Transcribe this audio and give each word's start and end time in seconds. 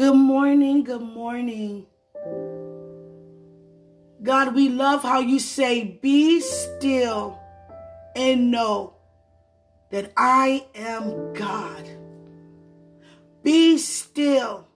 Good 0.00 0.16
morning, 0.16 0.82
good 0.82 1.02
morning. 1.02 1.84
God, 4.22 4.54
we 4.54 4.70
love 4.70 5.02
how 5.02 5.20
you 5.20 5.38
say, 5.38 5.98
Be 6.00 6.40
still 6.40 7.38
and 8.16 8.50
know 8.50 8.94
that 9.90 10.10
I 10.16 10.64
am 10.74 11.34
God. 11.34 11.86
Be 13.42 13.76
still. 13.76 14.66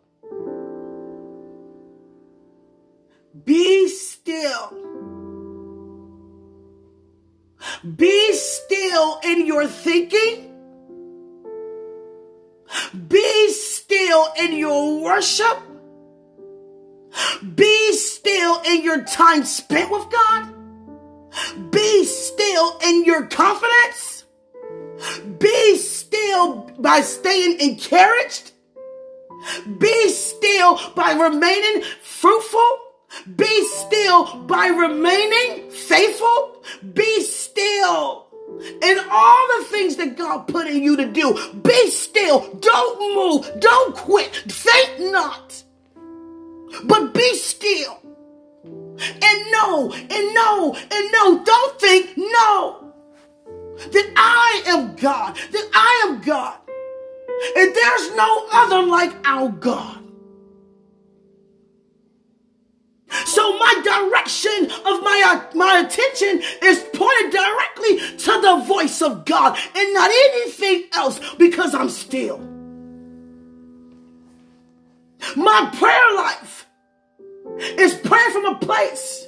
Be 3.47 3.89
still. 3.89 4.77
Be 7.97 8.35
still 8.35 9.21
in 9.25 9.47
your 9.47 9.67
thinking. 9.69 10.51
Be 13.09 13.49
still 13.49 13.64
in 14.39 14.57
your 14.57 15.01
worship. 15.01 15.59
Be 17.55 17.93
still 17.93 18.61
in 18.67 18.83
your 18.85 19.05
time 19.05 19.45
spent 19.45 19.91
with 19.91 20.11
God. 20.11 21.71
Be 21.71 22.05
still 22.05 22.79
in 22.85 23.05
your 23.05 23.27
confidence. 23.27 24.25
Be 25.39 25.77
still 25.77 26.71
by 26.79 27.01
staying 27.01 27.61
encouraged. 27.61 28.53
Be 29.79 30.09
still 30.09 30.81
by 30.95 31.13
remaining 31.13 31.83
fruitful. 32.03 32.79
Be 33.37 33.65
still 33.69 34.45
by 34.45 34.67
remaining 34.69 35.71
faithful. 35.71 36.65
Be 36.95 37.23
still 37.23 38.24
in 38.61 38.99
all 39.11 39.49
the 39.59 39.65
things 39.67 39.97
that 39.97 40.17
God 40.17 40.47
put 40.49 40.67
in 40.67 40.83
you 40.83 40.97
to 40.97 41.07
do. 41.07 41.35
Be 41.63 41.91
still. 41.91 42.55
Don't 42.61 43.15
move. 43.15 43.61
Don't 43.61 43.95
quit. 43.97 44.35
Faint 44.35 45.13
not. 45.13 45.63
But 46.85 47.15
be 47.15 47.37
still. 47.37 47.99
And 48.97 49.51
know, 49.53 49.93
and 49.93 50.35
know, 50.35 50.77
and 50.91 51.13
know. 51.13 51.45
Don't 51.45 51.81
think, 51.81 52.17
no. 52.17 52.93
That 53.93 54.13
I 54.17 54.63
am 54.67 54.97
God. 54.97 55.37
That 55.37 55.71
I 55.75 56.07
am 56.07 56.21
God. 56.21 56.59
And 57.57 57.75
there's 57.75 58.17
no 58.17 58.47
other 58.53 58.83
like 58.87 59.13
our 59.25 59.49
God. 59.49 60.04
So 63.25 63.59
my 63.59 63.75
direction 63.83 64.71
of 64.71 65.03
my, 65.03 65.23
uh, 65.27 65.57
my 65.57 65.85
attention 65.87 66.43
is 66.63 66.85
pointed 66.93 67.33
directly 67.33 68.19
to 68.19 68.41
the 68.41 68.65
voice 68.67 69.03
of 69.03 69.25
God 69.25 69.59
and 69.75 69.95
not 69.95 70.11
anything 70.11 70.85
else 70.93 71.21
because 71.37 71.75
I'm 71.75 71.91
still. 71.91 72.39
My 75.37 75.71
prayer 75.79 76.17
life 76.17 76.67
is 77.79 77.95
praying 77.95 78.31
from 78.33 78.47
a 78.47 78.59
place 78.59 79.27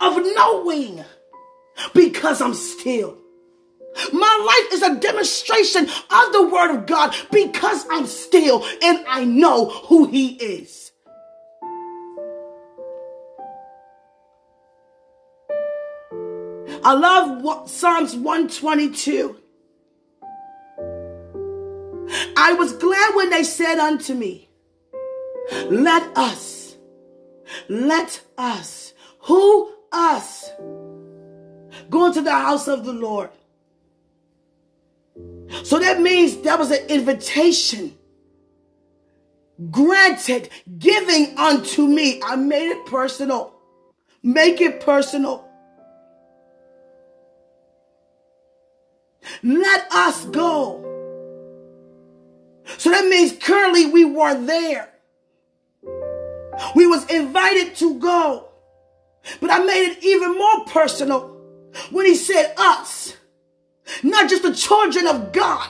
of 0.00 0.16
knowing 0.16 1.04
because 1.94 2.40
I'm 2.40 2.54
still. 2.54 3.18
My 4.12 4.62
life 4.62 4.74
is 4.74 4.82
a 4.82 5.00
demonstration 5.00 5.84
of 5.84 6.32
the 6.32 6.48
word 6.52 6.74
of 6.74 6.86
God 6.86 7.14
because 7.30 7.86
I'm 7.90 8.06
still 8.06 8.64
and 8.82 9.04
I 9.08 9.24
know 9.24 9.70
who 9.70 10.06
he 10.06 10.34
is. 10.34 10.85
I 16.86 16.92
love 16.92 17.68
Psalms 17.68 18.14
122. 18.14 19.36
I 22.36 22.52
was 22.52 22.74
glad 22.74 23.16
when 23.16 23.28
they 23.30 23.42
said 23.42 23.80
unto 23.80 24.14
me, 24.14 24.48
Let 25.68 26.16
us, 26.16 26.76
let 27.68 28.22
us, 28.38 28.94
who 29.22 29.74
us, 29.90 30.48
go 31.90 32.06
into 32.06 32.22
the 32.22 32.30
house 32.30 32.68
of 32.68 32.84
the 32.84 32.92
Lord. 32.92 33.30
So 35.64 35.80
that 35.80 36.00
means 36.00 36.36
that 36.42 36.56
was 36.56 36.70
an 36.70 36.86
invitation 36.88 37.98
granted, 39.72 40.50
giving 40.78 41.36
unto 41.36 41.88
me. 41.88 42.22
I 42.22 42.36
made 42.36 42.68
it 42.68 42.86
personal. 42.86 43.54
Make 44.22 44.60
it 44.60 44.80
personal. 44.80 45.45
Let 49.42 49.90
us 49.92 50.24
go. 50.26 50.82
So 52.78 52.90
that 52.90 53.06
means 53.06 53.32
currently 53.32 53.86
we 53.86 54.04
were 54.04 54.34
there. 54.44 54.88
We 56.74 56.86
was 56.86 57.08
invited 57.10 57.76
to 57.76 57.98
go. 57.98 58.48
But 59.40 59.50
I 59.50 59.58
made 59.58 59.90
it 59.90 60.04
even 60.04 60.36
more 60.36 60.64
personal 60.66 61.36
when 61.90 62.06
he 62.06 62.14
said 62.14 62.54
us. 62.56 63.16
Not 64.02 64.28
just 64.28 64.42
the 64.42 64.54
children 64.54 65.06
of 65.06 65.32
God. 65.32 65.68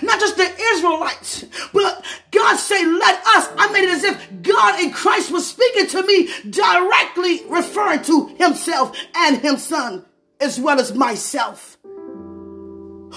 Not 0.00 0.20
just 0.20 0.36
the 0.36 0.48
Israelites, 0.74 1.44
but 1.72 2.04
God 2.30 2.56
said, 2.56 2.84
let 2.84 3.18
us. 3.26 3.48
I 3.58 3.68
made 3.72 3.82
it 3.82 3.90
as 3.90 4.04
if 4.04 4.42
God 4.42 4.80
in 4.80 4.92
Christ 4.92 5.32
was 5.32 5.48
speaking 5.48 5.88
to 5.88 6.06
me 6.06 6.28
directly 6.48 7.44
referring 7.48 8.02
to 8.04 8.28
himself 8.38 8.96
and 9.16 9.38
his 9.38 9.64
son 9.64 10.04
as 10.40 10.60
well 10.60 10.78
as 10.78 10.94
myself. 10.94 11.78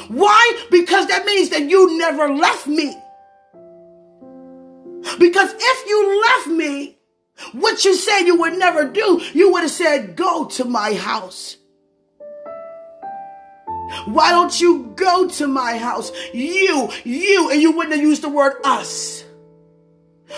Why? 0.07 0.67
Because 0.72 1.07
that 1.07 1.25
means 1.25 1.50
that 1.50 1.69
you 1.69 1.97
never 1.97 2.29
left 2.33 2.67
me. 2.67 2.95
Because 5.19 5.53
if 5.57 5.88
you 5.88 6.23
left 6.28 6.47
me, 6.47 6.97
what 7.53 7.83
you 7.85 7.95
said 7.95 8.22
you 8.22 8.39
would 8.39 8.57
never 8.57 8.85
do, 8.89 9.22
you 9.33 9.51
would 9.51 9.61
have 9.61 9.72
said, 9.72 10.16
Go 10.16 10.45
to 10.45 10.66
my 10.66 10.94
house. 10.94 11.57
Why 14.06 14.31
don't 14.31 14.59
you 14.59 14.94
go 14.95 15.29
to 15.29 15.47
my 15.47 15.78
house? 15.78 16.12
You, 16.33 16.89
you, 17.03 17.51
and 17.51 17.62
you 17.62 17.72
wouldn't 17.72 17.95
have 17.95 18.03
used 18.03 18.23
the 18.23 18.29
word 18.29 18.53
us. 18.63 19.23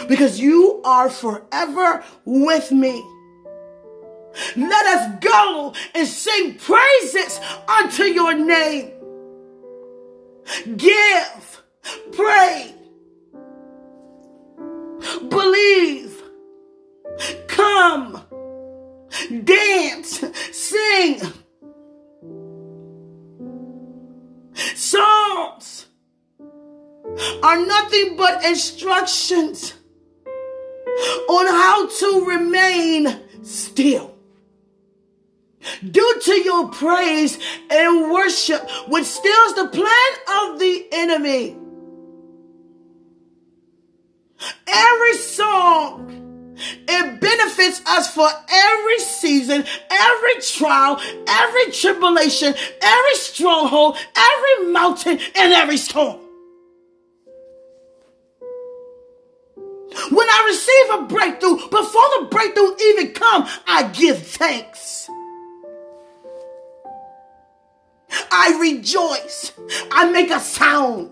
Because 0.08 0.40
you 0.40 0.82
are 0.84 1.10
forever 1.10 2.04
with 2.26 2.72
me. 2.72 3.04
Let 4.56 4.86
us 4.86 5.20
go 5.22 5.74
and 5.96 6.08
sing 6.08 6.56
praises 6.56 7.40
unto 7.68 8.04
your 8.04 8.34
name 8.36 8.92
give, 10.76 11.64
pray, 12.12 12.74
believe, 15.30 16.24
come, 17.48 18.22
dance, 19.44 20.24
sing. 20.52 21.22
Psalms 24.76 25.88
are 27.44 27.66
nothing 27.66 28.16
but 28.18 28.44
instructions 28.44 29.74
on 31.30 31.48
how 31.48 31.88
to 31.88 32.26
remain 32.26 33.20
still 33.44 34.17
due 35.90 36.20
to 36.22 36.34
your 36.42 36.70
praise 36.70 37.38
and 37.70 38.12
worship, 38.12 38.70
which 38.88 39.06
steals 39.06 39.56
the 39.56 39.68
plan 39.68 40.52
of 40.52 40.60
the 40.60 40.88
enemy. 40.92 41.58
Every 44.68 45.14
song, 45.16 46.56
it 46.88 47.22
benefits 47.22 47.82
us 47.88 48.14
for 48.14 48.28
every 48.50 49.00
season, 49.00 49.64
every 49.90 50.42
trial, 50.42 51.00
every 51.28 51.72
tribulation, 51.72 52.54
every 52.82 53.16
stronghold, 53.16 53.98
every 54.16 54.72
mountain, 54.72 55.20
and 55.36 55.54
every 55.54 55.78
storm. 55.78 56.20
When 60.12 60.28
I 60.30 60.46
receive 60.48 61.00
a 61.00 61.08
breakthrough, 61.08 61.56
before 61.56 62.08
the 62.20 62.28
breakthrough 62.30 62.76
even 62.90 63.14
come, 63.14 63.48
I 63.66 63.90
give 63.94 64.22
thanks. 64.22 65.10
I 68.32 68.58
rejoice. 68.60 69.54
I 69.92 70.10
make 70.12 70.32
a 70.32 70.40
sound. 70.40 71.12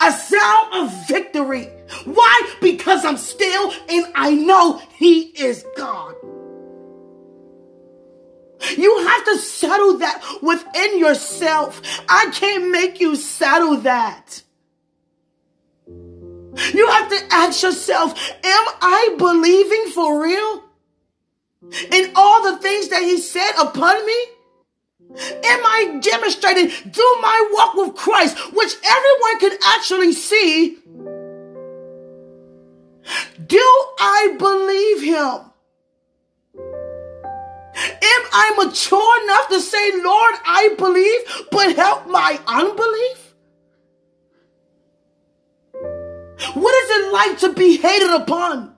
A 0.00 0.12
sound 0.12 0.74
of 0.74 1.08
victory. 1.08 1.68
Why? 2.04 2.54
Because 2.60 3.04
I'm 3.04 3.16
still 3.16 3.72
and 3.88 4.06
I 4.14 4.34
know 4.34 4.80
He 4.94 5.22
is 5.22 5.64
God. 5.76 6.14
You 8.76 9.06
have 9.06 9.24
to 9.24 9.38
settle 9.38 9.98
that 9.98 10.22
within 10.40 10.98
yourself. 10.98 11.82
I 12.08 12.30
can't 12.32 12.70
make 12.70 13.00
you 13.00 13.16
settle 13.16 13.78
that. 13.78 14.42
You 16.74 16.86
have 16.86 17.08
to 17.08 17.18
ask 17.30 17.62
yourself, 17.62 18.12
am 18.30 18.66
I 18.80 19.14
believing 19.18 19.86
for 19.92 20.22
real? 20.22 20.64
In 21.90 22.12
all 22.14 22.42
the 22.42 22.58
things 22.58 22.88
that 22.88 23.02
he 23.02 23.18
said 23.18 23.52
upon 23.58 24.04
me? 24.04 24.24
Am 25.14 25.66
I 25.66 25.98
demonstrating 26.00 26.68
through 26.70 27.20
my 27.20 27.50
walk 27.52 27.74
with 27.74 27.94
Christ, 27.94 28.38
which 28.54 28.74
everyone 28.84 29.38
can 29.40 29.58
actually 29.64 30.12
see, 30.12 30.78
Do 33.46 33.58
I 33.98 34.34
believe 34.38 35.02
him? 35.02 35.52
Am 37.74 38.22
I 38.32 38.54
mature 38.56 39.24
enough 39.24 39.48
to 39.48 39.60
say, 39.60 40.02
Lord, 40.02 40.34
I 40.46 40.74
believe, 40.78 41.46
but 41.50 41.76
help 41.76 42.06
my 42.06 42.38
unbelief? 42.46 43.34
What 46.54 46.74
is 46.74 46.90
it 46.90 47.12
like 47.12 47.38
to 47.40 47.52
be 47.52 47.76
hated 47.76 48.10
upon? 48.10 48.74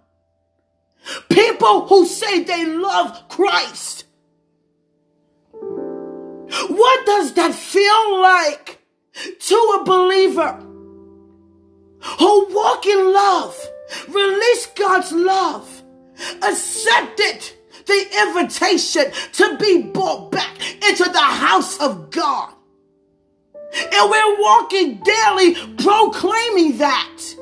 People 1.29 1.87
who 1.87 2.07
say 2.07 2.43
they 2.43 2.65
love 2.67 3.29
Christ. 3.29 4.04
What 6.69 7.07
does 7.07 7.35
that 7.35 7.55
feel 7.55 8.21
like 8.21 8.81
to 9.41 9.55
a 9.81 9.85
believer 9.85 10.53
who 12.19 12.55
walk 12.55 12.87
in 12.87 13.13
love, 13.13 13.59
release 14.09 14.67
God's 14.77 15.13
love, 15.13 15.83
accept 16.43 17.21
it, 17.21 17.57
the 17.87 18.27
invitation 18.27 19.07
to 19.33 19.57
be 19.59 19.83
brought 19.83 20.31
back 20.31 20.57
into 20.85 21.05
the 21.05 21.19
house 21.19 21.81
of 21.81 22.11
God. 22.11 22.53
And 23.75 24.11
we're 24.11 24.41
walking 24.41 25.03
daily 25.03 25.55
proclaiming 25.77 26.79
that. 26.79 27.35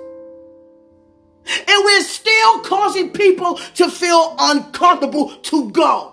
And 1.47 1.85
we're 1.85 2.03
still 2.03 2.61
causing 2.61 3.11
people 3.11 3.56
to 3.75 3.91
feel 3.91 4.37
uncomfortable 4.38 5.37
to 5.37 5.70
go. 5.70 6.12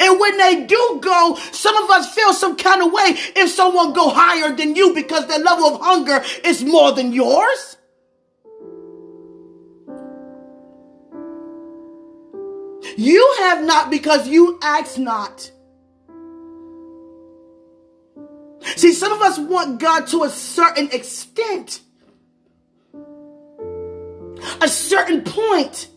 And 0.00 0.18
when 0.18 0.38
they 0.38 0.64
do 0.64 1.00
go, 1.02 1.36
some 1.52 1.76
of 1.76 1.90
us 1.90 2.14
feel 2.14 2.32
some 2.32 2.56
kind 2.56 2.82
of 2.82 2.92
way 2.92 3.14
if 3.36 3.50
someone 3.50 3.92
go 3.92 4.08
higher 4.08 4.54
than 4.54 4.74
you 4.74 4.94
because 4.94 5.26
their 5.26 5.38
level 5.38 5.66
of 5.66 5.80
hunger 5.80 6.22
is 6.44 6.64
more 6.64 6.92
than 6.92 7.12
yours. 7.12 7.76
You 12.96 13.34
have 13.40 13.62
not 13.62 13.90
because 13.90 14.28
you 14.28 14.58
ask 14.62 14.96
not. 14.98 15.50
See, 18.76 18.92
some 18.92 19.12
of 19.12 19.20
us 19.20 19.38
want 19.38 19.80
God 19.80 20.06
to 20.08 20.24
a 20.24 20.30
certain 20.30 20.90
extent, 20.90 21.80
a 24.60 24.68
certain 24.68 25.22
point. 25.22 25.88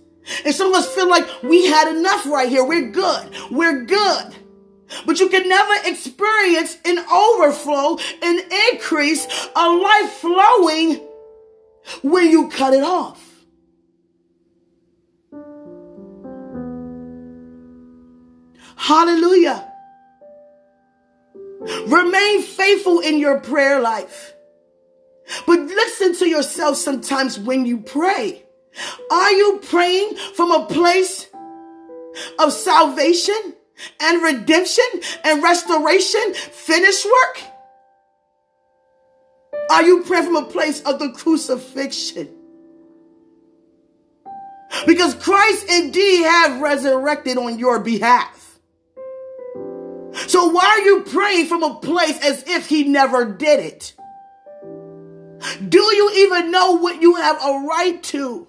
And 0.45 0.53
some 0.53 0.69
of 0.69 0.75
us 0.75 0.93
feel 0.93 1.09
like 1.09 1.27
we 1.43 1.65
had 1.67 1.95
enough 1.95 2.25
right 2.25 2.49
here. 2.49 2.63
We're 2.63 2.91
good. 2.91 3.29
We're 3.51 3.85
good. 3.85 4.35
But 5.05 5.19
you 5.19 5.29
can 5.29 5.47
never 5.47 5.73
experience 5.85 6.77
an 6.85 6.99
overflow, 6.99 7.97
an 8.21 8.39
increase, 8.71 9.27
a 9.55 9.69
life 9.69 10.11
flowing 10.13 11.01
when 12.01 12.29
you 12.29 12.49
cut 12.49 12.73
it 12.73 12.83
off. 12.83 13.25
Hallelujah. 18.75 19.71
Remain 21.87 22.41
faithful 22.41 22.99
in 22.99 23.19
your 23.19 23.39
prayer 23.41 23.79
life. 23.81 24.33
But 25.45 25.59
listen 25.59 26.15
to 26.15 26.27
yourself 26.27 26.77
sometimes 26.77 27.37
when 27.37 27.65
you 27.65 27.79
pray. 27.79 28.43
Are 29.11 29.31
you 29.31 29.59
praying 29.63 30.15
from 30.35 30.51
a 30.51 30.65
place 30.65 31.27
of 32.39 32.53
salvation 32.53 33.55
and 33.99 34.21
redemption 34.21 34.85
and 35.23 35.41
restoration, 35.43 36.33
finished 36.33 37.05
work? 37.05 37.41
Are 39.71 39.83
you 39.83 40.03
praying 40.03 40.25
from 40.25 40.35
a 40.35 40.45
place 40.45 40.81
of 40.81 40.99
the 40.99 41.09
crucifixion? 41.09 42.29
Because 44.85 45.15
Christ 45.15 45.65
indeed 45.69 46.23
have 46.23 46.61
resurrected 46.61 47.37
on 47.37 47.59
your 47.59 47.79
behalf. 47.79 48.59
So 50.27 50.49
why 50.49 50.65
are 50.65 50.81
you 50.81 51.01
praying 51.01 51.47
from 51.47 51.63
a 51.63 51.75
place 51.75 52.23
as 52.23 52.43
if 52.47 52.67
he 52.67 52.83
never 52.83 53.25
did 53.25 53.59
it? 53.59 53.93
Do 55.67 55.79
you 55.79 56.11
even 56.27 56.51
know 56.51 56.73
what 56.73 57.01
you 57.01 57.15
have 57.15 57.37
a 57.37 57.65
right 57.67 58.01
to? 58.03 58.47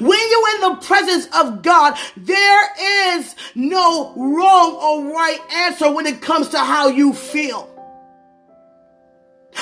When 0.00 0.30
you're 0.30 0.54
in 0.54 0.60
the 0.60 0.86
presence 0.86 1.26
of 1.34 1.62
God, 1.62 1.96
there 2.16 3.16
is 3.16 3.34
no 3.54 4.12
wrong 4.16 4.74
or 4.74 5.12
right 5.14 5.38
answer 5.52 5.90
when 5.90 6.06
it 6.06 6.20
comes 6.20 6.48
to 6.50 6.58
how 6.58 6.88
you 6.88 7.12
feel. 7.12 7.68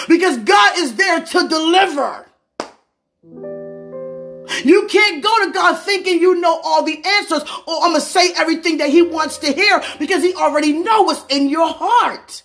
Because 0.08 0.38
God 0.38 0.78
is 0.78 0.96
there 0.96 1.24
to 1.24 1.48
deliver. 1.48 2.26
You 4.64 4.86
can't 4.88 5.22
go 5.22 5.44
to 5.44 5.52
God 5.52 5.76
thinking 5.80 6.20
you 6.20 6.40
know 6.40 6.60
all 6.62 6.82
the 6.82 7.02
answers 7.04 7.42
or 7.66 7.76
I'm 7.82 7.90
going 7.90 7.94
to 7.94 8.00
say 8.00 8.32
everything 8.34 8.78
that 8.78 8.90
he 8.90 9.02
wants 9.02 9.38
to 9.38 9.52
hear 9.52 9.82
because 9.98 10.22
he 10.22 10.34
already 10.34 10.72
knows 10.72 11.06
what's 11.06 11.34
in 11.34 11.48
your 11.48 11.68
heart. 11.68 12.42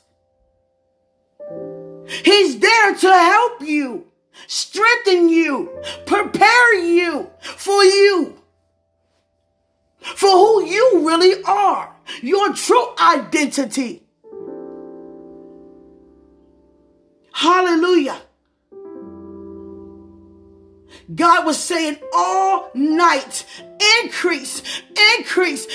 He's 2.24 2.59
there 2.59 2.95
to 2.95 3.07
help 3.07 3.62
you, 3.62 4.07
strengthen 4.47 5.30
you, 5.30 5.69
prepare 6.06 6.75
you 6.75 7.30
for 7.41 7.83
you, 7.83 8.38
for 10.00 10.30
who 10.30 10.65
you 10.65 11.07
really 11.07 11.44
are, 11.44 11.94
your 12.21 12.53
true 12.53 12.88
identity. 13.00 14.03
Hallelujah. 17.33 18.21
God 21.15 21.45
was 21.45 21.57
saying 21.57 21.97
all 22.13 22.69
night, 22.74 23.45
increase, 24.04 24.62
increase, 25.18 25.68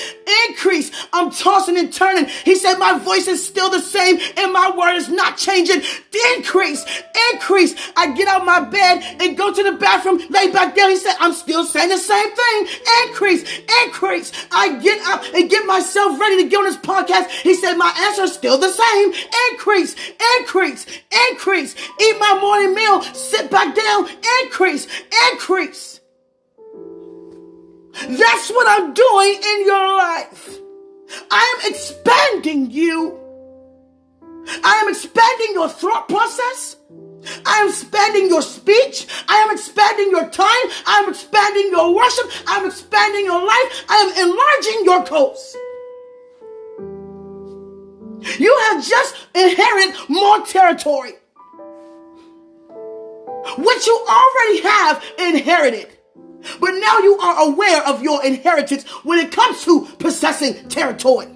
increase. 0.49 0.91
I'm 1.13 1.31
tossing 1.31 1.79
and 1.79 1.93
turning. 1.93 2.27
He 2.45 2.55
said, 2.55 2.79
my 2.79 2.99
voice 2.99 3.27
is 3.27 3.45
still 3.45 3.71
the 3.71 3.81
same 3.81 4.19
and 4.37 4.53
my 4.53 4.75
word 4.77 4.97
is 4.97 5.09
not 5.09 5.37
changing. 5.37 5.83
Increase, 6.37 6.85
increase. 7.33 7.75
I 7.97 8.15
get 8.15 8.29
out 8.29 8.45
my 8.45 8.61
bed 8.61 9.03
and 9.21 9.37
go 9.37 9.53
to 9.53 9.63
the 9.63 9.73
bathroom, 9.73 10.21
lay 10.31 10.51
back 10.51 10.75
down. 10.75 10.91
He 10.91 10.97
said, 10.97 11.17
I'm 11.21 11.33
still 11.33 11.65
saying 11.65 11.89
the 11.89 11.99
same 11.99 12.31
thing. 12.31 12.67
Increase, 13.07 13.61
increase. 13.85 14.33
I 14.53 14.79
get 14.81 15.01
up 15.07 15.25
and 15.35 15.51
get 15.51 15.67
myself 15.67 16.19
ready 16.19 16.43
to 16.43 16.49
get 16.49 16.59
on 16.59 16.65
this 16.65 16.77
podcast. 16.77 17.31
He 17.31 17.55
said, 17.55 17.75
my 17.75 17.93
answer 18.07 18.23
is 18.25 18.35
still 18.35 18.59
the 18.59 18.71
same. 18.71 19.13
Increase, 19.51 19.97
increase, 20.39 20.87
increase. 21.31 21.75
Eat 22.01 22.17
my 22.19 22.39
morning 22.41 22.75
meal, 22.75 23.03
sit 23.15 23.51
back 23.51 23.75
down, 23.75 24.09
increase, 24.43 24.87
increase. 25.31 25.94
That's 27.95 28.51
what 28.51 28.67
I'm 28.69 28.93
doing 28.93 29.35
in 29.35 29.67
your 29.67 29.97
life. 29.97 30.59
I 31.31 31.59
am 31.59 31.73
expanding 31.73 32.71
you. 32.71 33.19
I 34.65 34.83
am 34.83 34.89
expanding 34.89 35.55
your 35.55 35.69
thought 35.69 36.09
process. 36.09 36.77
I 37.47 37.61
am 37.61 37.69
expanding 37.69 38.29
your 38.29 38.43
speech. 38.43 39.07
I 39.29 39.37
am 39.37 39.51
expanding 39.55 40.11
your 40.11 40.29
time. 40.29 40.67
I 40.87 41.03
am 41.03 41.11
expanding 41.11 41.69
your 41.71 41.95
worship. 41.95 42.31
I 42.47 42.59
am 42.59 42.67
expanding 42.67 43.25
your 43.25 43.41
life. 43.41 43.85
I 43.89 43.97
am 44.03 44.29
enlarging 44.29 44.85
your 44.85 45.05
coast. 45.05 45.57
You 48.39 48.57
have 48.69 48.87
just 48.87 49.15
inherited 49.35 49.97
more 50.09 50.41
territory, 50.47 51.13
which 53.59 53.87
you 53.87 54.07
already 54.09 54.61
have 54.63 55.05
inherited. 55.19 55.89
But 56.61 56.73
now 56.73 56.99
you 56.99 57.19
are 57.19 57.49
aware 57.49 57.87
of 57.87 58.03
your 58.03 58.25
inheritance 58.25 58.85
when 59.05 59.19
it 59.19 59.33
comes 59.33 59.65
to 59.65 59.87
possessing 59.99 60.69
territory. 60.69 61.29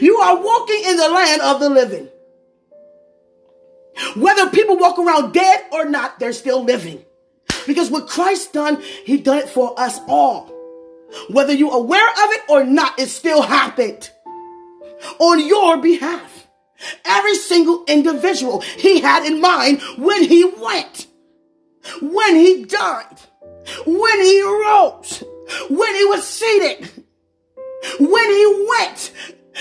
You 0.00 0.16
are 0.16 0.42
walking 0.42 0.82
in 0.86 0.96
the 0.96 1.08
land 1.08 1.42
of 1.42 1.60
the 1.60 1.68
living. 1.68 2.08
Whether 4.16 4.50
people 4.50 4.76
walk 4.76 4.98
around 4.98 5.32
dead 5.32 5.64
or 5.72 5.84
not, 5.84 6.18
they're 6.18 6.32
still 6.32 6.64
living. 6.64 7.04
Because 7.66 7.90
what 7.90 8.08
Christ 8.08 8.52
done, 8.52 8.82
he 9.04 9.18
done 9.18 9.38
it 9.38 9.48
for 9.48 9.78
us 9.78 10.00
all. 10.08 10.52
Whether 11.30 11.52
you're 11.52 11.74
aware 11.74 12.08
of 12.08 12.30
it 12.32 12.40
or 12.48 12.64
not, 12.64 12.98
it 12.98 13.08
still 13.08 13.42
happened 13.42 14.10
on 15.18 15.46
your 15.46 15.76
behalf. 15.76 16.33
Every 17.04 17.34
single 17.36 17.84
individual 17.86 18.60
he 18.60 19.00
had 19.00 19.24
in 19.24 19.40
mind 19.40 19.80
when 19.96 20.24
he 20.24 20.44
went, 20.44 21.06
when 22.00 22.36
he 22.36 22.64
died, 22.64 23.18
when 23.86 24.20
he 24.20 24.42
rose, 24.42 25.22
when 25.68 25.94
he 25.94 26.04
was 26.04 26.26
seated, 26.26 26.90
when 27.98 28.30
he 28.30 28.66
went 28.68 29.12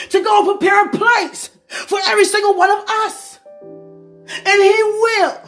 to 0.10 0.24
go 0.24 0.54
prepare 0.54 0.86
a 0.86 0.90
place 0.90 1.50
for 1.68 2.00
every 2.08 2.26
single 2.26 2.56
one 2.56 2.72
of 2.72 2.84
us. 2.88 3.40
And 4.28 4.64
he 4.64 4.84
will 4.84 5.42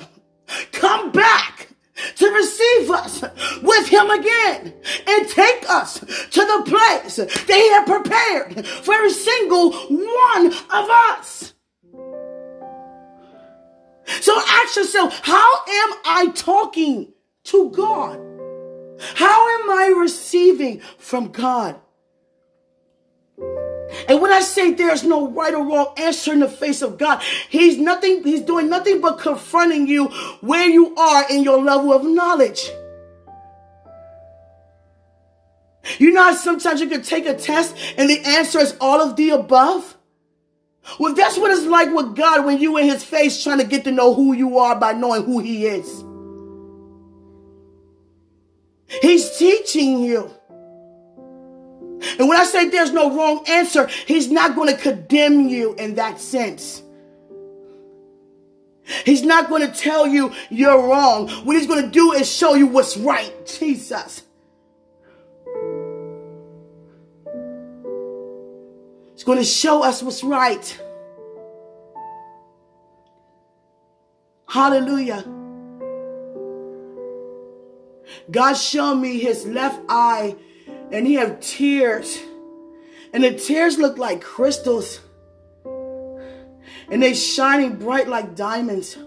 come 0.71 1.11
back 1.11 1.69
to 2.17 2.27
receive 2.29 2.91
us 2.91 3.23
with 3.61 3.87
him 3.87 4.09
again 4.09 4.73
and 5.07 5.29
take 5.29 5.69
us 5.69 5.99
to 5.99 6.41
the 6.41 6.63
place 6.65 7.15
that 7.15 7.31
he 7.47 7.69
had 7.71 7.85
prepared 7.85 8.65
for 8.67 8.93
every 8.93 9.11
single 9.11 9.71
one 9.71 10.47
of 10.47 10.89
us. 10.89 11.44
So 14.25 14.35
ask 14.35 14.75
yourself, 14.75 15.19
how 15.23 15.53
am 15.67 15.93
I 16.03 16.31
talking 16.33 17.13
to 17.43 17.69
God? 17.69 18.19
How 19.13 19.61
am 19.61 19.69
I 19.69 19.93
receiving 19.99 20.81
from 20.97 21.31
God? 21.31 21.79
And 24.09 24.19
when 24.19 24.31
I 24.31 24.39
say 24.39 24.71
there's 24.71 25.03
no 25.03 25.29
right 25.29 25.53
or 25.53 25.63
wrong 25.63 25.93
answer 25.97 26.33
in 26.33 26.39
the 26.39 26.47
face 26.47 26.81
of 26.81 26.97
God, 26.97 27.21
He's 27.49 27.77
nothing, 27.77 28.23
He's 28.23 28.41
doing 28.41 28.67
nothing 28.67 28.99
but 28.99 29.19
confronting 29.19 29.85
you 29.85 30.07
where 30.41 30.67
you 30.67 30.95
are 30.95 31.29
in 31.29 31.43
your 31.43 31.61
level 31.61 31.93
of 31.93 32.03
knowledge. 32.03 32.67
You 35.99 36.13
know 36.13 36.33
sometimes 36.33 36.81
you 36.81 36.89
can 36.89 37.03
take 37.03 37.27
a 37.27 37.35
test 37.35 37.77
and 37.95 38.09
the 38.09 38.21
answer 38.25 38.57
is 38.57 38.75
all 38.81 39.03
of 39.03 39.17
the 39.17 39.29
above? 39.29 39.95
Well, 40.99 41.13
that's 41.13 41.37
what 41.37 41.51
it's 41.51 41.65
like 41.65 41.93
with 41.93 42.15
God 42.15 42.45
when 42.45 42.59
you 42.59 42.77
in 42.77 42.85
his 42.85 43.03
face 43.03 43.43
trying 43.43 43.59
to 43.59 43.65
get 43.65 43.83
to 43.83 43.91
know 43.91 44.13
who 44.13 44.33
you 44.33 44.59
are 44.59 44.79
by 44.79 44.93
knowing 44.93 45.23
who 45.23 45.39
he 45.39 45.65
is. 45.65 46.03
He's 49.01 49.37
teaching 49.37 49.99
you. 49.99 50.31
And 52.19 52.27
when 52.29 52.37
I 52.37 52.45
say 52.45 52.69
there's 52.69 52.91
no 52.91 53.15
wrong 53.15 53.43
answer, 53.47 53.87
he's 53.87 54.29
not 54.29 54.55
going 54.55 54.73
to 54.73 54.79
condemn 54.79 55.47
you 55.47 55.73
in 55.75 55.95
that 55.95 56.19
sense. 56.19 56.83
He's 59.03 59.23
not 59.23 59.49
going 59.49 59.63
to 59.63 59.73
tell 59.73 60.05
you 60.05 60.31
you're 60.49 60.87
wrong. 60.87 61.27
What 61.29 61.57
he's 61.57 61.67
going 61.67 61.83
to 61.83 61.89
do 61.89 62.13
is 62.13 62.31
show 62.31 62.53
you 62.53 62.67
what's 62.67 62.95
right. 62.97 63.33
Jesus. 63.47 64.21
He's 69.13 69.23
going 69.23 69.39
to 69.39 69.43
show 69.43 69.83
us 69.83 70.03
what's 70.03 70.23
right. 70.23 70.81
Hallelujah. 74.55 75.21
God 78.31 78.53
showed 78.53 78.95
me 78.95 79.19
his 79.19 79.45
left 79.45 79.81
eye 79.89 80.37
and 80.93 81.05
he 81.05 81.15
have 81.15 81.41
tears. 81.41 82.17
And 83.11 83.25
the 83.25 83.33
tears 83.33 83.77
look 83.77 83.97
like 83.97 84.21
crystals. 84.21 85.01
And 85.65 87.03
they 87.03 87.13
shining 87.13 87.75
bright 87.75 88.07
like 88.07 88.33
diamonds. 88.33 88.97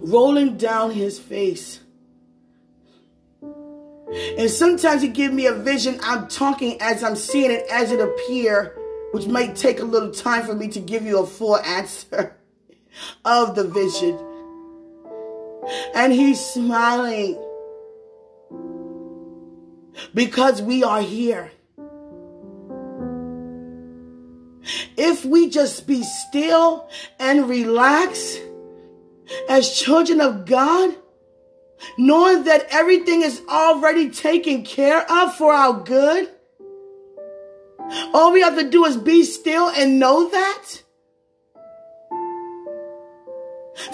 Rolling 0.00 0.56
down 0.56 0.92
his 0.92 1.18
face. 1.18 1.80
And 3.42 4.48
sometimes 4.48 5.02
he 5.02 5.08
give 5.08 5.34
me 5.34 5.44
a 5.44 5.52
vision. 5.52 6.00
I'm 6.02 6.28
talking 6.28 6.80
as 6.80 7.04
I'm 7.04 7.16
seeing 7.16 7.50
it 7.50 7.66
as 7.70 7.92
it 7.92 8.00
appear, 8.00 8.74
which 9.12 9.26
might 9.26 9.54
take 9.54 9.80
a 9.80 9.84
little 9.84 10.12
time 10.12 10.46
for 10.46 10.54
me 10.54 10.68
to 10.68 10.80
give 10.80 11.04
you 11.04 11.18
a 11.18 11.26
full 11.26 11.58
answer 11.78 12.38
of 13.24 13.54
the 13.54 13.64
vision. 13.64 14.18
And 15.94 16.12
he's 16.12 16.40
smiling 16.40 17.40
because 20.12 20.60
we 20.62 20.84
are 20.84 21.00
here. 21.00 21.50
If 24.96 25.24
we 25.24 25.50
just 25.50 25.86
be 25.86 26.02
still 26.02 26.88
and 27.18 27.48
relax 27.48 28.38
as 29.48 29.74
children 29.74 30.20
of 30.20 30.46
God, 30.46 30.94
knowing 31.98 32.44
that 32.44 32.66
everything 32.70 33.22
is 33.22 33.42
already 33.48 34.10
taken 34.10 34.64
care 34.64 35.10
of 35.10 35.34
for 35.34 35.52
our 35.52 35.80
good, 35.82 36.30
all 38.14 38.32
we 38.32 38.40
have 38.40 38.56
to 38.58 38.68
do 38.68 38.84
is 38.86 38.96
be 38.96 39.24
still 39.24 39.68
and 39.68 39.98
know 39.98 40.30
that. 40.30 40.83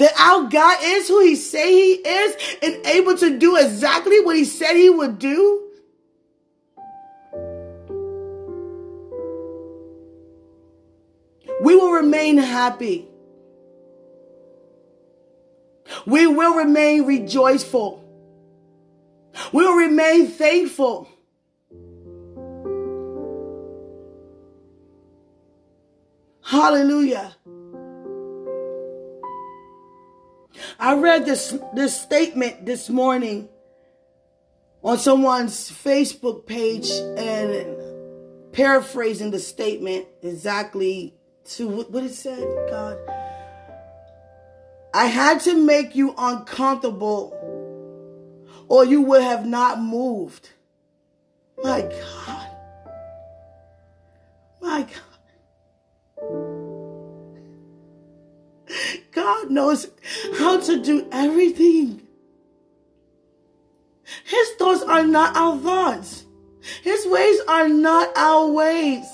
That 0.01 0.19
our 0.19 0.49
God 0.49 0.79
is 0.83 1.09
who 1.09 1.21
he 1.21 1.37
say 1.37 1.73
he 1.73 1.93
is 1.93 2.57
and 2.63 2.87
able 2.87 3.17
to 3.19 3.39
do 3.39 3.57
exactly 3.57 4.21
what 4.21 4.35
he 4.35 4.45
said 4.45 4.75
he 4.75 4.91
would 4.91 5.19
do. 5.19 5.71
we 11.61 11.77
will 11.77 11.93
remain 11.93 12.39
happy. 12.39 13.07
We 16.07 16.27
will 16.27 16.55
remain 16.55 17.05
rejoiceful. 17.05 18.03
We 19.53 19.65
will 19.65 19.77
remain 19.77 20.29
thankful. 20.29 21.09
Hallelujah. 26.43 27.37
I 30.81 30.95
read 30.95 31.27
this, 31.27 31.55
this 31.75 32.01
statement 32.01 32.65
this 32.65 32.89
morning 32.89 33.51
on 34.83 34.97
someone's 34.97 35.71
Facebook 35.71 36.47
page 36.47 36.91
and 36.91 37.77
paraphrasing 38.53 39.31
the 39.31 39.41
statement 39.41 40.07
exactly 40.23 41.15
to 41.51 41.69
what 41.69 42.03
it 42.03 42.15
said, 42.15 42.43
God. 42.71 42.97
I 44.95 45.05
had 45.05 45.41
to 45.41 45.55
make 45.55 45.95
you 45.95 46.15
uncomfortable 46.17 47.37
or 48.67 48.87
you 48.87 49.03
would 49.03 49.23
have 49.23 49.45
not 49.45 49.83
moved. 49.83 50.49
My 51.63 51.83
God. 51.83 52.57
My 54.63 54.81
God. 54.83 55.10
God 59.31 59.51
knows 59.51 59.87
how 60.39 60.59
to 60.59 60.83
do 60.83 61.07
everything. 61.13 62.03
His 64.25 64.49
thoughts 64.59 64.83
are 64.83 65.05
not 65.05 65.37
our 65.37 65.57
thoughts. 65.57 66.25
His 66.83 67.07
ways 67.07 67.41
are 67.47 67.69
not 67.69 68.11
our 68.17 68.49
ways. 68.49 69.07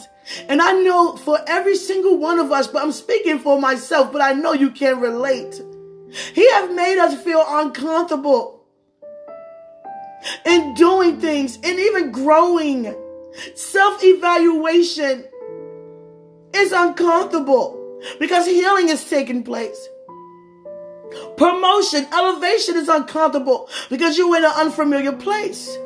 And 0.49 0.63
I 0.63 0.73
know 0.73 1.17
for 1.17 1.39
every 1.47 1.77
single 1.77 2.17
one 2.17 2.39
of 2.39 2.51
us, 2.51 2.67
but 2.67 2.83
I'm 2.83 2.93
speaking 2.93 3.39
for 3.39 3.61
myself, 3.61 4.11
but 4.11 4.23
I 4.23 4.33
know 4.33 4.55
you 4.55 4.71
can 4.71 5.01
relate. 5.01 5.61
He 6.33 6.51
has 6.53 6.75
made 6.75 6.99
us 6.99 7.23
feel 7.23 7.45
uncomfortable 7.47 8.65
in 10.47 10.73
doing 10.75 11.21
things 11.21 11.57
and 11.57 11.79
even 11.79 12.11
growing. 12.11 12.95
Self 13.55 14.03
evaluation 14.03 15.27
is 16.55 16.73
uncomfortable 16.73 18.01
because 18.19 18.47
healing 18.47 18.89
is 18.89 19.05
taking 19.11 19.43
place. 19.43 19.89
Promotion, 21.37 22.07
elevation 22.13 22.77
is 22.77 22.89
uncomfortable 22.89 23.69
because 23.89 24.19
you're 24.19 24.37
in 24.37 24.45
an 24.45 24.53
unfamiliar 24.57 25.13
place. 25.13 25.77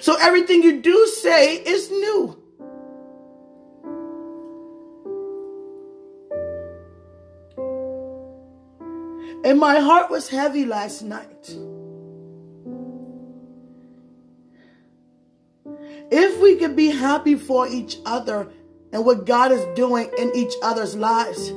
So 0.00 0.16
everything 0.20 0.62
you 0.62 0.80
do 0.80 1.06
say 1.08 1.56
is 1.56 1.90
new. 1.90 2.38
And 9.44 9.58
my 9.58 9.80
heart 9.80 10.10
was 10.10 10.28
heavy 10.28 10.64
last 10.64 11.02
night. 11.02 11.56
If 16.14 16.40
we 16.40 16.56
could 16.56 16.76
be 16.76 16.90
happy 16.90 17.34
for 17.34 17.66
each 17.66 17.98
other 18.06 18.48
and 18.92 19.04
what 19.04 19.26
God 19.26 19.50
is 19.50 19.64
doing 19.74 20.10
in 20.16 20.30
each 20.36 20.52
other's 20.62 20.94
lives, 20.94 21.52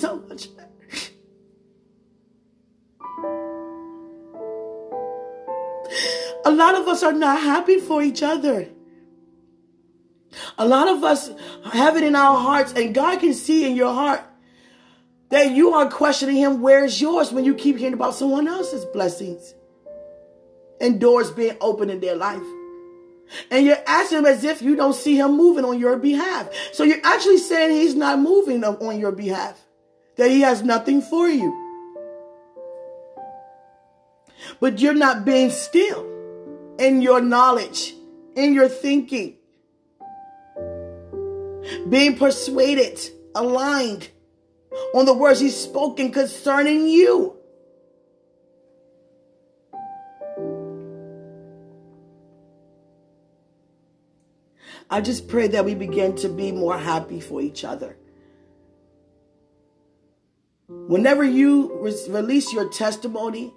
so 0.00 0.16
much 0.28 0.48
better. 0.56 0.68
A 6.44 6.50
lot 6.50 6.74
of 6.74 6.88
us 6.88 7.02
are 7.02 7.12
not 7.12 7.40
happy 7.42 7.78
for 7.78 8.02
each 8.02 8.22
other. 8.22 8.68
A 10.56 10.66
lot 10.66 10.88
of 10.88 11.04
us 11.04 11.30
have 11.72 11.96
it 11.96 12.04
in 12.04 12.14
our 12.14 12.38
hearts, 12.38 12.72
and 12.72 12.94
God 12.94 13.20
can 13.20 13.34
see 13.34 13.68
in 13.68 13.76
your 13.76 13.92
heart 13.92 14.22
that 15.30 15.50
you 15.50 15.74
are 15.74 15.90
questioning 15.90 16.36
Him, 16.36 16.62
where's 16.62 17.00
yours 17.00 17.32
when 17.32 17.44
you 17.44 17.54
keep 17.54 17.76
hearing 17.76 17.94
about 17.94 18.14
someone 18.14 18.48
else's 18.48 18.84
blessings 18.86 19.54
and 20.80 21.00
doors 21.00 21.30
being 21.30 21.56
open 21.60 21.90
in 21.90 22.00
their 22.00 22.16
life. 22.16 22.42
And 23.50 23.66
you're 23.66 23.82
asking 23.86 24.18
him 24.18 24.26
as 24.26 24.42
if 24.44 24.62
you 24.62 24.74
don't 24.74 24.94
see 24.94 25.18
him 25.18 25.36
moving 25.36 25.64
on 25.64 25.78
your 25.78 25.96
behalf. 25.98 26.48
So 26.72 26.82
you're 26.84 27.04
actually 27.04 27.38
saying 27.38 27.72
he's 27.72 27.94
not 27.94 28.18
moving 28.18 28.64
on 28.64 28.98
your 28.98 29.12
behalf, 29.12 29.60
that 30.18 30.30
he 30.30 30.42
has 30.42 30.62
nothing 30.62 31.00
for 31.00 31.28
you. 31.28 31.64
But 34.60 34.80
you're 34.80 34.94
not 34.94 35.24
being 35.24 35.50
still 35.50 36.04
in 36.78 37.00
your 37.00 37.20
knowledge, 37.20 37.94
in 38.34 38.52
your 38.52 38.68
thinking, 38.68 39.36
being 41.88 42.16
persuaded, 42.18 43.00
aligned 43.34 44.10
on 44.94 45.06
the 45.06 45.14
words 45.14 45.40
he's 45.40 45.56
spoken 45.56 46.10
concerning 46.10 46.88
you. 46.88 47.36
I 54.90 55.00
just 55.00 55.28
pray 55.28 55.48
that 55.48 55.64
we 55.64 55.74
begin 55.74 56.16
to 56.16 56.28
be 56.28 56.50
more 56.50 56.78
happy 56.78 57.20
for 57.20 57.40
each 57.40 57.62
other. 57.62 57.96
Whenever 60.88 61.22
you 61.22 61.78
re- 61.80 61.94
release 62.08 62.50
your 62.50 62.70
testimony, 62.70 63.52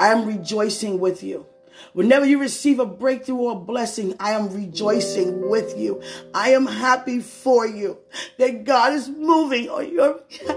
I 0.00 0.08
am 0.08 0.24
rejoicing 0.24 0.98
with 0.98 1.22
you. 1.22 1.44
Whenever 1.92 2.24
you 2.24 2.40
receive 2.40 2.78
a 2.78 2.86
breakthrough 2.86 3.36
or 3.36 3.52
a 3.52 3.60
blessing, 3.60 4.14
I 4.18 4.30
am 4.30 4.48
rejoicing 4.48 5.50
with 5.50 5.76
you. 5.76 6.00
I 6.32 6.52
am 6.52 6.64
happy 6.64 7.20
for 7.20 7.66
you 7.66 7.98
that 8.38 8.64
God 8.64 8.94
is 8.94 9.10
moving 9.10 9.68
on 9.68 9.92
your 9.92 10.14
behalf. 10.14 10.56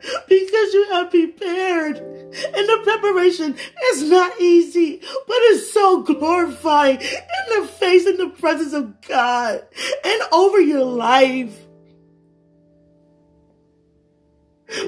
because 0.28 0.74
you 0.74 0.88
have 0.90 1.10
prepared. 1.10 1.98
And 1.98 2.68
the 2.68 2.80
preparation 2.82 3.54
is 3.92 4.10
not 4.10 4.40
easy, 4.40 4.96
but 4.96 5.36
it's 5.36 5.72
so 5.72 6.02
glorifying 6.02 7.00
in 7.00 7.60
the 7.60 7.68
face 7.68 8.06
and 8.06 8.18
the 8.18 8.30
presence 8.30 8.72
of 8.72 9.00
God 9.02 9.62
and 10.04 10.22
over 10.32 10.60
your 10.60 10.84
life. 10.84 11.67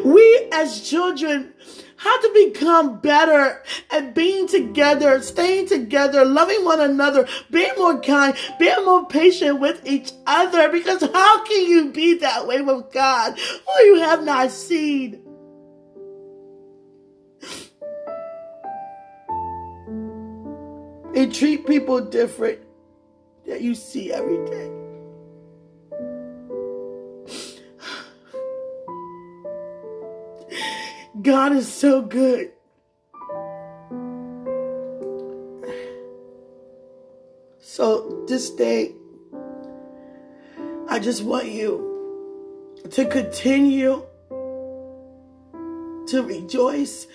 We 0.05 0.49
as 0.53 0.89
children 0.89 1.55
have 1.97 2.23
to 2.23 2.31
become 2.33 2.99
better 3.01 3.63
at 3.91 4.15
being 4.15 4.49
together, 4.49 5.21
staying 5.23 5.69
together, 5.69 6.25
loving 6.25 6.65
one 6.65 6.81
another, 6.81 7.29
being 7.51 7.73
more 7.77 8.01
kind, 8.01 8.35
being 8.59 8.85
more 8.85 9.07
patient 9.07 9.61
with 9.61 9.87
each 9.87 10.13
other. 10.27 10.71
Because 10.71 11.03
how 11.03 11.45
can 11.45 11.67
you 11.67 11.93
be 11.93 12.19
that 12.19 12.47
way 12.47 12.63
with 12.63 12.91
God 12.93 13.39
who 13.39 13.85
you 13.85 14.01
have 14.01 14.25
not 14.25 14.51
seen? 14.51 15.23
And 21.15 21.35
treat 21.35 21.67
people 21.67 22.01
different 22.01 22.61
that 23.47 23.61
you 23.61 23.75
see 23.75 24.13
every 24.13 24.45
day. 24.47 24.80
God 31.23 31.53
is 31.53 31.71
so 31.71 32.03
good. 32.03 32.53
So 37.59 38.25
this 38.27 38.51
day, 38.51 38.95
I 40.89 40.99
just 40.99 41.23
want 41.23 41.49
you 41.49 42.79
to 42.91 43.05
continue 43.07 44.03
to 46.09 46.23
rejoice, 46.23 47.07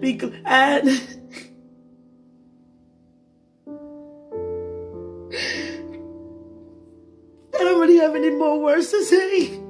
be 0.00 0.14
glad. 0.14 0.88
I 7.54 7.58
don't 7.58 7.80
really 7.80 7.98
have 7.98 8.14
any 8.14 8.30
more 8.30 8.60
words 8.60 8.90
to 8.90 9.04
say. 9.04 9.67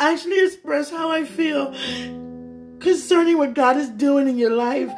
Actually 0.00 0.44
express 0.44 0.90
how 0.90 1.10
I 1.10 1.24
feel 1.24 1.74
concerning 2.80 3.38
what 3.38 3.54
God 3.54 3.76
is 3.76 3.90
doing 3.90 4.28
in 4.28 4.38
your 4.38 4.54
life. 4.54 4.90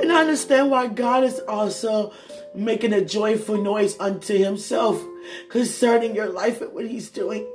And 0.00 0.12
I 0.12 0.20
understand 0.20 0.70
why 0.70 0.86
God 0.86 1.24
is 1.24 1.40
also 1.48 2.12
making 2.54 2.92
a 2.92 3.04
joyful 3.04 3.60
noise 3.60 3.98
unto 3.98 4.36
himself 4.36 5.02
concerning 5.50 6.14
your 6.14 6.28
life 6.28 6.60
and 6.60 6.72
what 6.72 6.86
he's 6.86 7.10
doing. 7.10 7.46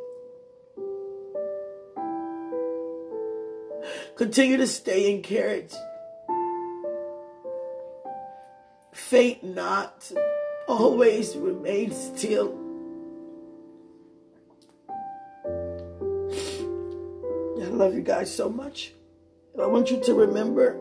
Continue 4.16 4.58
to 4.58 4.68
stay 4.68 5.16
encouraged. 5.16 5.76
Faint 8.94 9.44
not. 9.44 10.12
Always 10.68 11.36
remain 11.36 11.92
still. 11.92 12.61
Love 17.82 17.96
you 17.96 18.02
guys 18.02 18.32
so 18.32 18.48
much. 18.48 18.94
I 19.60 19.66
want 19.66 19.90
you 19.90 20.00
to 20.02 20.14
remember 20.14 20.80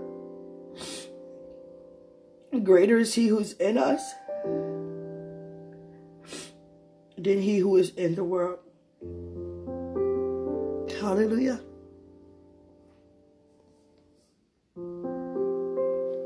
greater 2.63 2.99
is 2.99 3.15
he 3.15 3.29
who's 3.29 3.55
in 3.55 3.79
us 3.79 4.03
than 7.17 7.41
he 7.41 7.57
who 7.57 7.79
is 7.79 7.89
in 7.97 8.17
the 8.17 8.25
world. 8.25 8.59
Hallelujah. 11.01 11.61